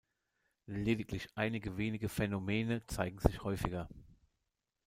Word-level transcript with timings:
Lediglich 0.65 1.29
einige 1.35 1.77
wenige 1.77 2.09
Phänomene 2.09 2.83
zeigen 2.87 3.19
sich 3.19 3.43
häufiger. 3.43 3.87